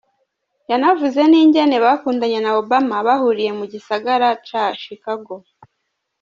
[0.71, 5.35] Yanavuze n'ingene bakundanye na Obama bahuriye mu gisagara ca Chicago.